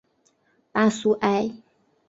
[0.71, 1.51] 巴苏埃。